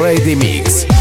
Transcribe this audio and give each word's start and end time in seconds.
Ready 0.00 0.34
Mix. 0.34 0.99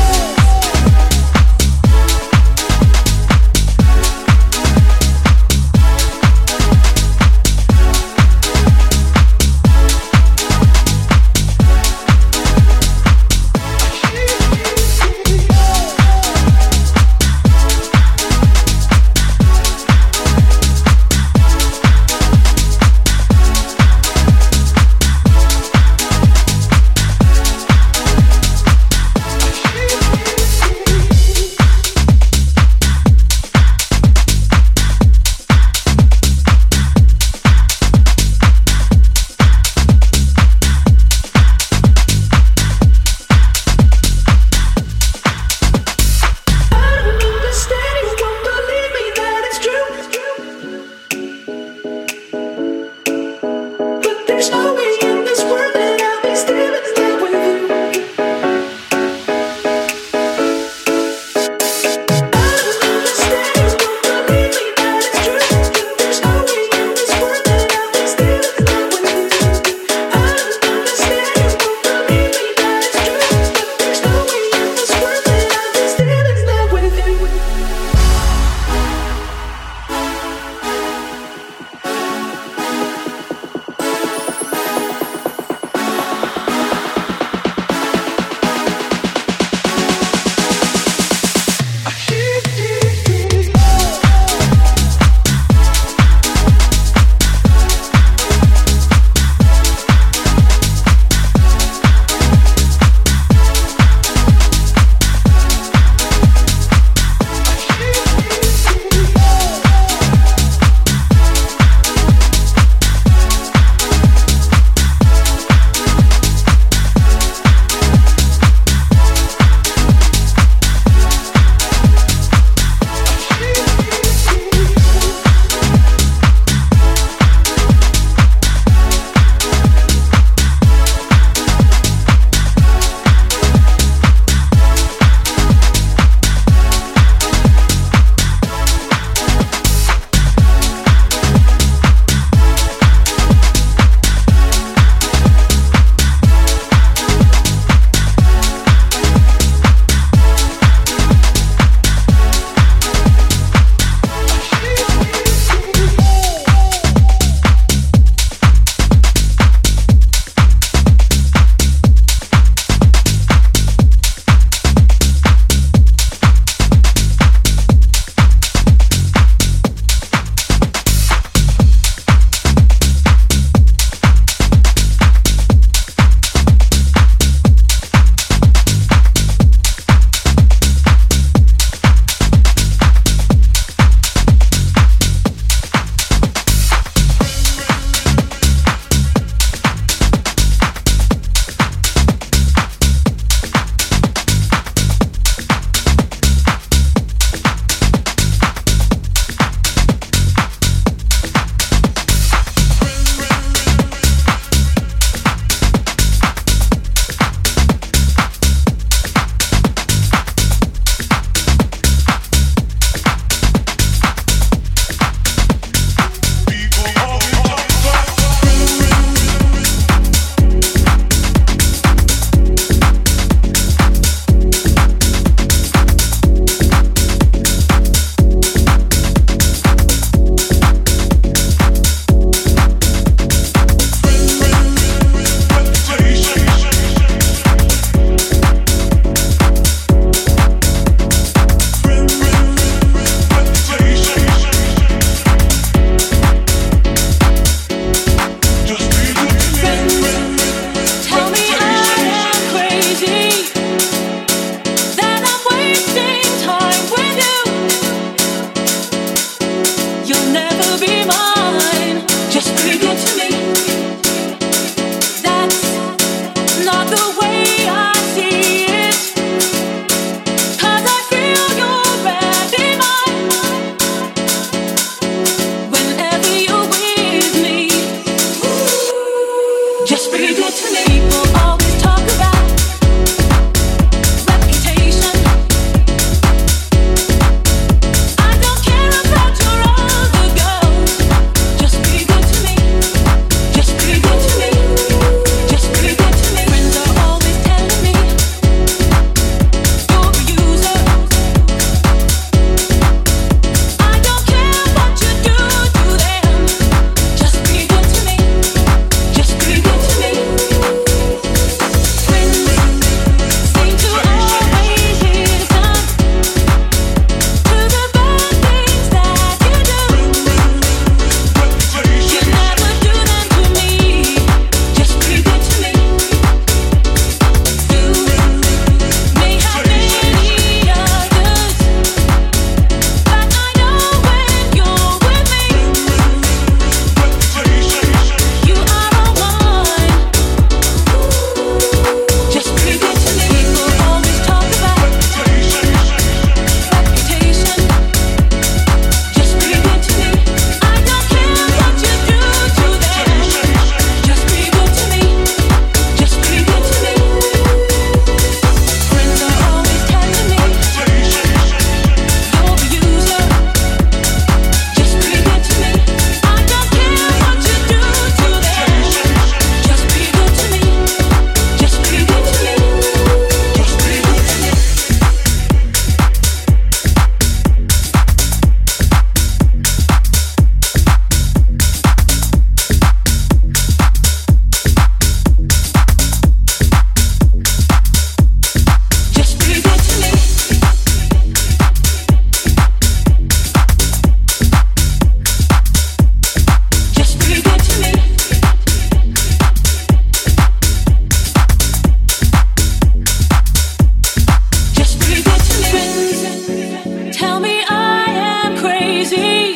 easy. 408.99 409.48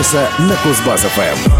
часа 0.00 0.30
на 0.38 0.54
Кузбасс-ФМ. 0.54 1.59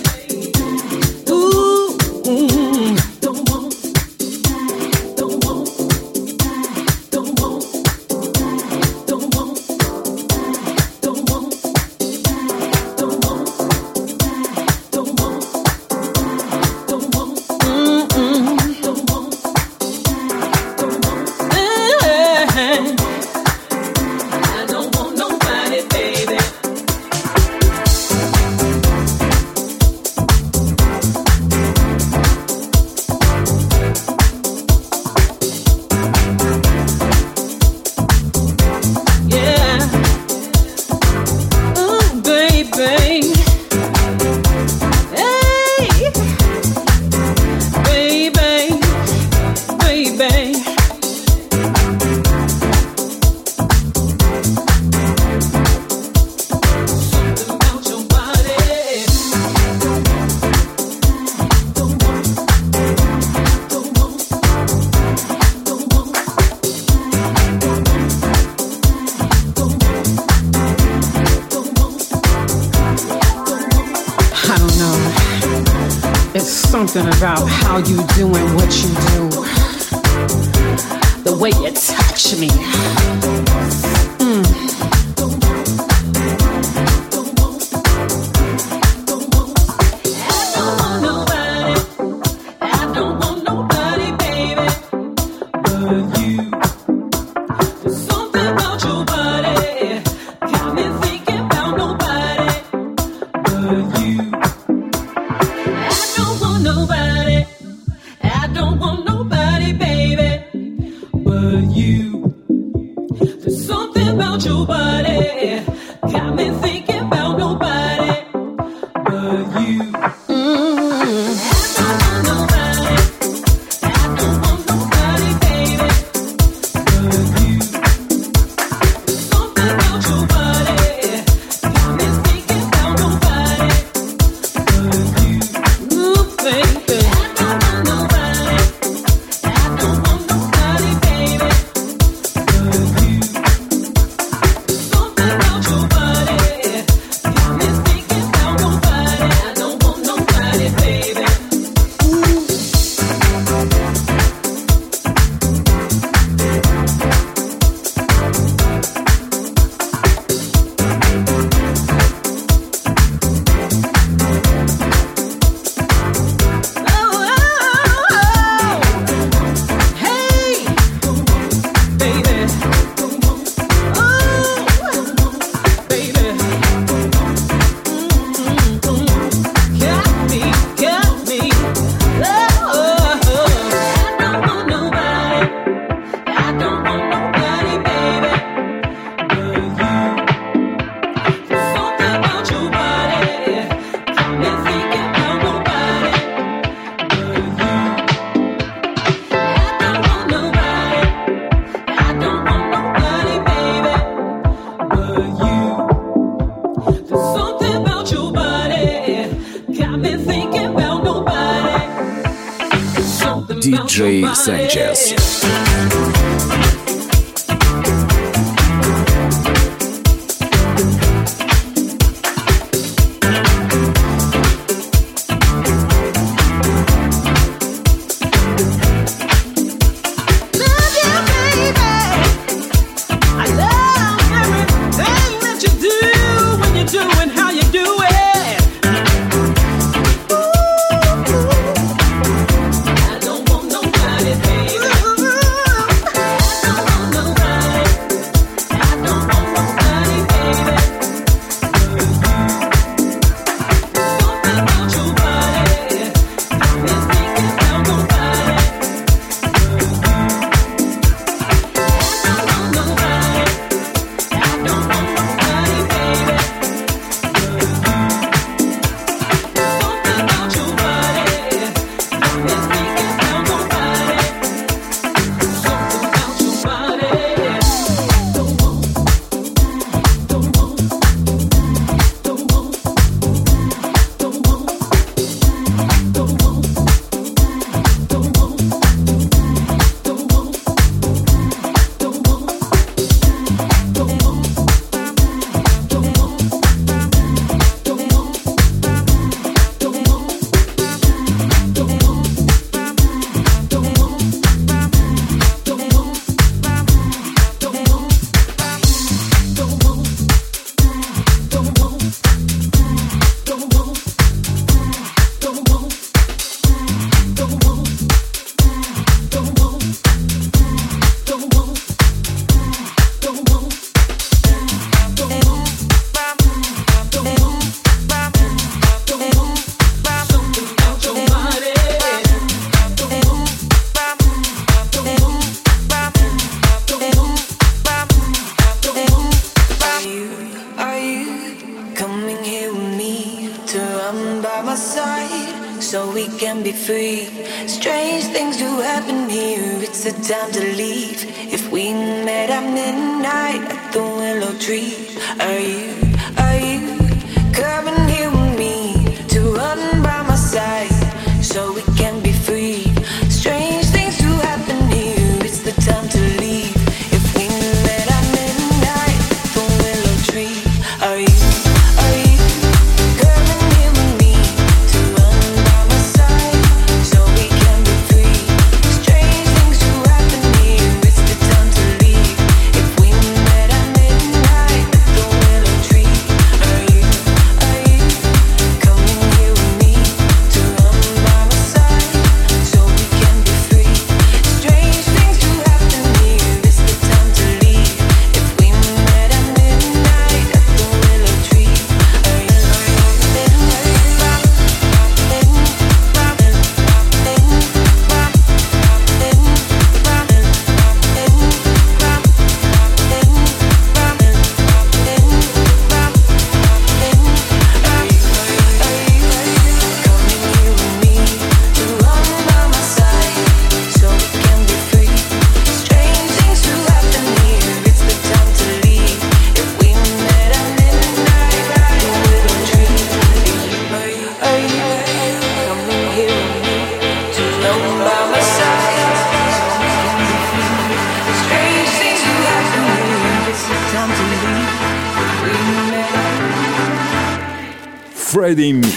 Friday 448.51 448.73
Mix. 448.73 448.90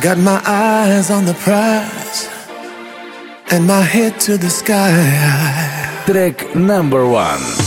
got 0.00 0.18
my 0.18 0.40
eyes 0.46 1.10
on 1.10 1.24
the 1.24 1.34
prize 1.34 2.28
and 3.50 3.66
my 3.66 3.80
head 3.80 4.20
to 4.20 4.36
the 4.36 4.50
sky. 4.50 6.02
Track 6.06 6.54
number 6.54 7.06
one. 7.06 7.57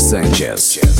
Sanchez. 0.00 0.99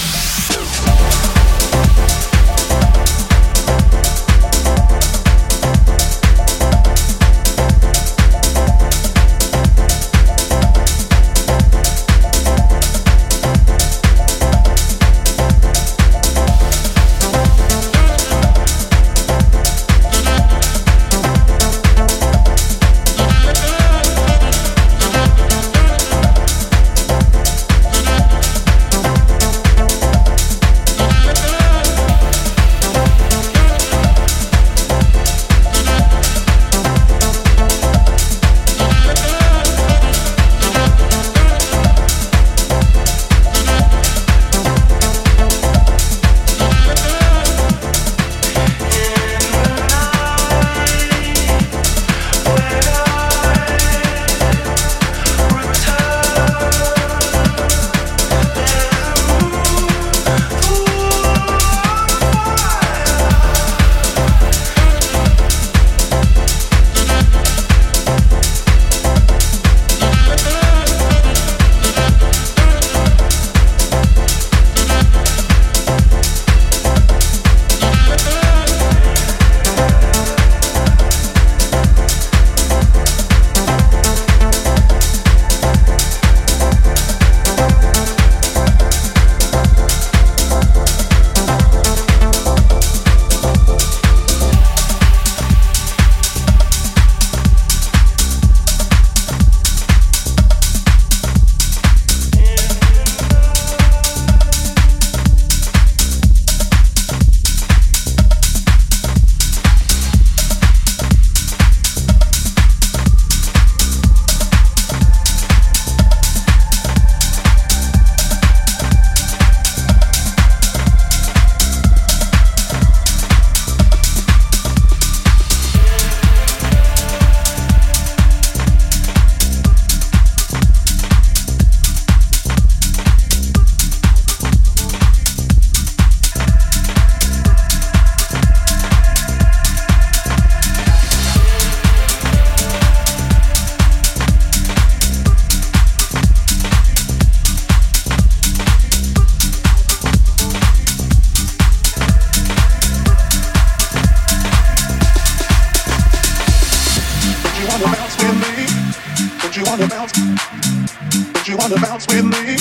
wanna 159.71 159.87
bounce? 159.87 160.11
Don't 160.11 161.47
you 161.47 161.55
wanna 161.55 161.79
bounce 161.79 162.05
with 162.07 162.25
me? 162.25 162.57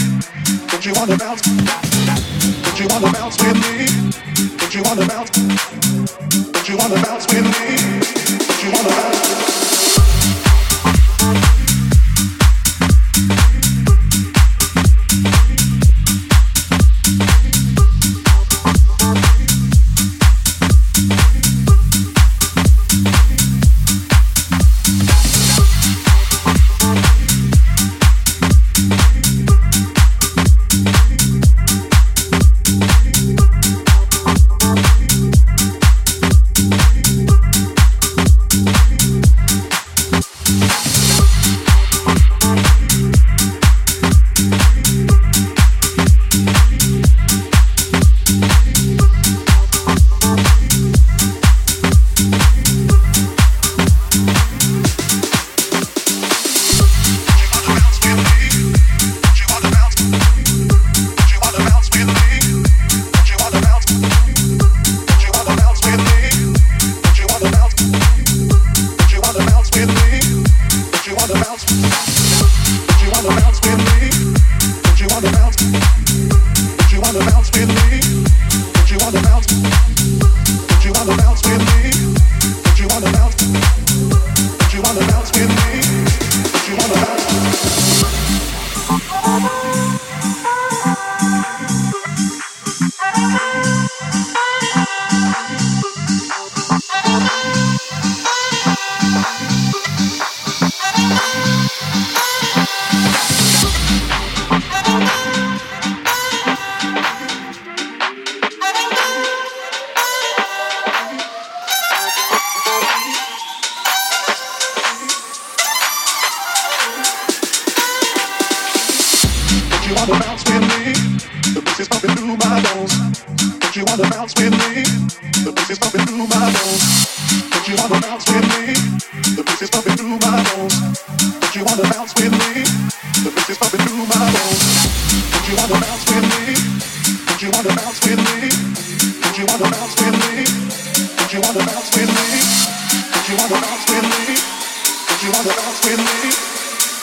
Don't 0.69 0.87
you 0.87 0.93
wanna 0.95 1.17
bounce? 1.17 1.43
Don't 1.43 2.79
you 2.79 2.87
wanna 2.87 3.11
bounce 3.11 3.37
with 3.43 3.57
me? 3.57 4.57
Don't 4.59 4.75
you 4.75 4.83
wanna 4.85 5.07
bounce? 5.09 5.31
Don't 5.31 6.69
you 6.69 6.77
wanna 6.77 7.03
bounce 7.03 7.27
with 7.27 7.45
me? 7.45 8.00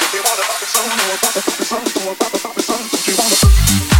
Don't 0.07 0.13
you 0.13 0.21
wanna 0.23 0.43
pop 0.47 0.61
it 0.61 0.67
some 0.67 0.87
more, 0.87 1.17
pop 1.17 1.35
it, 1.35 1.43
pop 1.43 1.59
it 1.59 1.65
some 1.65 2.05
more, 2.05 2.15
pop 2.15 2.33
it, 2.33 2.41
pop 2.41 2.57
it 2.57 2.63
some, 2.63 2.77
don't 2.77 3.07
you 3.07 3.15
wanna 3.17 3.96